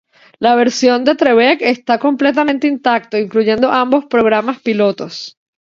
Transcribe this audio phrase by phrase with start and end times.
[0.39, 5.37] La versión de Trebek está completamente intacto, incluyendo ambos programas pilotos.